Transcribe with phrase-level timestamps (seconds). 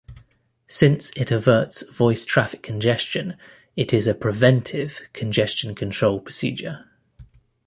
[0.67, 3.37] Since it averts voice traffic congestion,
[3.75, 6.85] it is a "preventive" Congestion Control Procedure.